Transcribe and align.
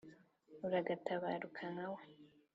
Uragatabaruka 0.65 1.63
nka 1.73 1.85
we. 1.93 2.03